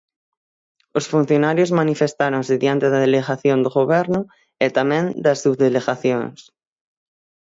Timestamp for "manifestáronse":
1.81-2.53